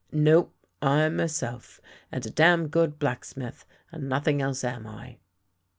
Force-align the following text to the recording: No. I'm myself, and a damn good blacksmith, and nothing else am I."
No. 0.11 0.51
I'm 0.81 1.17
myself, 1.17 1.79
and 2.11 2.25
a 2.25 2.31
damn 2.31 2.69
good 2.69 2.97
blacksmith, 2.97 3.67
and 3.91 4.09
nothing 4.09 4.41
else 4.41 4.63
am 4.63 4.87
I." 4.87 5.19